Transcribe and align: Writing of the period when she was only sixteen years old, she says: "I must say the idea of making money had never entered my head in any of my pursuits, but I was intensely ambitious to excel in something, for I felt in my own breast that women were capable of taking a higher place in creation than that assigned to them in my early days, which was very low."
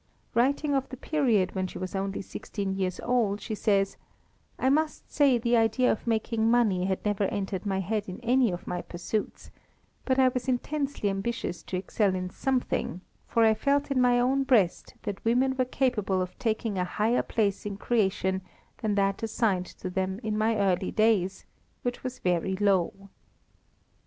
Writing 0.33 0.73
of 0.73 0.89
the 0.89 0.97
period 0.97 1.53
when 1.53 1.67
she 1.67 1.77
was 1.77 1.93
only 1.93 2.23
sixteen 2.23 2.73
years 2.73 2.99
old, 3.01 3.39
she 3.39 3.53
says: 3.53 3.97
"I 4.57 4.67
must 4.67 5.13
say 5.13 5.37
the 5.37 5.55
idea 5.55 5.91
of 5.91 6.07
making 6.07 6.49
money 6.49 6.85
had 6.85 7.05
never 7.05 7.25
entered 7.25 7.67
my 7.67 7.81
head 7.81 8.09
in 8.09 8.19
any 8.21 8.49
of 8.49 8.65
my 8.65 8.81
pursuits, 8.81 9.51
but 10.03 10.17
I 10.17 10.29
was 10.29 10.47
intensely 10.47 11.07
ambitious 11.07 11.61
to 11.61 11.77
excel 11.77 12.15
in 12.15 12.31
something, 12.31 13.01
for 13.27 13.43
I 13.45 13.53
felt 13.53 13.91
in 13.91 14.01
my 14.01 14.19
own 14.19 14.41
breast 14.41 14.95
that 15.03 15.23
women 15.23 15.55
were 15.55 15.65
capable 15.65 16.19
of 16.19 16.35
taking 16.39 16.79
a 16.79 16.83
higher 16.83 17.21
place 17.21 17.63
in 17.63 17.77
creation 17.77 18.41
than 18.81 18.95
that 18.95 19.21
assigned 19.21 19.67
to 19.67 19.89
them 19.91 20.19
in 20.23 20.35
my 20.35 20.57
early 20.57 20.89
days, 20.89 21.45
which 21.83 22.03
was 22.03 22.17
very 22.17 22.55
low." 22.55 23.09